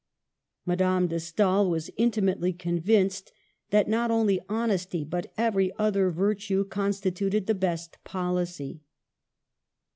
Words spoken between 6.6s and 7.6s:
consti tuted the